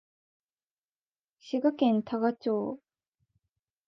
[1.39, 2.79] 滋賀県多賀町